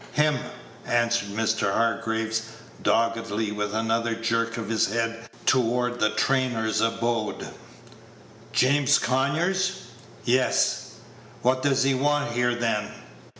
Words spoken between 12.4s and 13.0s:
then?"